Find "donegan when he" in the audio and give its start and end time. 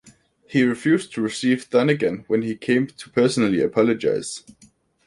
1.69-2.55